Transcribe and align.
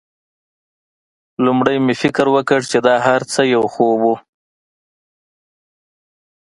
لومړی 1.45 1.77
مې 1.85 1.93
فکر 2.01 2.25
وکړ 2.35 2.59
چې 2.71 2.77
دا 2.87 2.95
هرڅه 3.07 3.41
یو 3.53 3.63
خوب 3.73 3.99
و 4.03 4.05